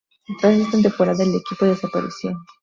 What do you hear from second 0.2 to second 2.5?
Tras esa temporada, el equipo desapareció.